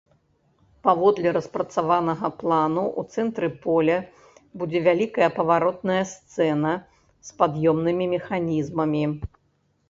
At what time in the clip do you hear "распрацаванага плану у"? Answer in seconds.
1.35-3.03